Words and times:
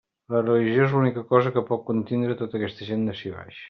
La 0.35 0.39
religió 0.45 0.87
és 0.87 0.95
l'única 0.97 1.25
cosa 1.35 1.53
que 1.59 1.65
pot 1.71 1.87
contindre 1.93 2.39
a 2.39 2.43
tota 2.45 2.63
aquesta 2.63 2.93
gent 2.93 3.11
d'ací 3.11 3.39
baix. 3.41 3.59